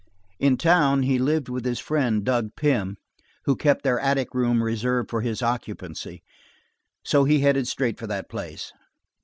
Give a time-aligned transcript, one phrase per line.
[0.39, 2.97] In town, he lived with his friend, Dug Pym,
[3.45, 6.23] who kept their attic room reserved for his occupancy,
[7.05, 8.73] so he headed straight for that place.